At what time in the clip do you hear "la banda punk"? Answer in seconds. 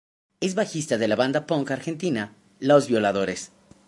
1.07-1.69